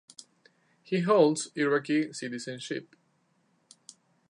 [0.81, 2.95] He holds Iraqi citizenship.